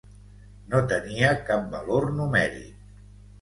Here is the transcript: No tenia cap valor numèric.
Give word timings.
No 0.71 0.79
tenia 0.93 1.29
cap 1.51 1.67
valor 1.75 2.09
numèric. 2.23 2.91